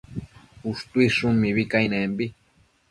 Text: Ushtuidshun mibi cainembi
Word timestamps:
Ushtuidshun 0.69 1.33
mibi 1.41 1.63
cainembi 1.71 2.25